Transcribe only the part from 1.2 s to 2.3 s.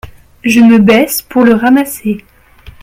pour le ramasser.